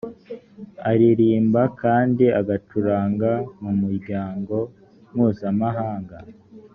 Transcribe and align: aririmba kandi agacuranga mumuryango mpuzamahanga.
aririmba 0.89 1.61
kandi 1.81 2.25
agacuranga 2.39 3.31
mumuryango 3.61 4.55
mpuzamahanga. 5.11 6.17